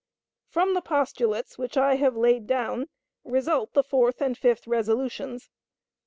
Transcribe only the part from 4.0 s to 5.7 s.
and fifth resolutions.